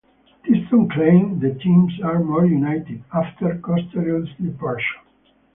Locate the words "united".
2.47-3.03